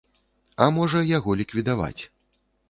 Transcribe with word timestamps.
А, 0.65 0.67
можа, 0.77 1.03
яго 1.17 1.35
ліквідаваць. 1.43 2.01